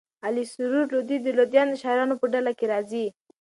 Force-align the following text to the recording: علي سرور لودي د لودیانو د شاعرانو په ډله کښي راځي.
علي 0.25 0.43
سرور 0.53 0.85
لودي 0.93 1.17
د 1.21 1.27
لودیانو 1.37 1.73
د 1.77 1.81
شاعرانو 1.83 2.19
په 2.21 2.25
ډله 2.33 2.51
کښي 2.59 2.65
راځي. 2.71 3.05